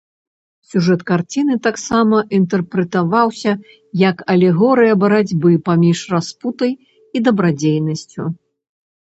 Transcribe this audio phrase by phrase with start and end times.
[0.69, 3.51] Сюжэт карціны таксама інтэрпрэтаваўся,
[4.03, 6.71] як алегорыя барацьбы паміж распустай
[7.17, 8.21] і дабрадзейнасцю.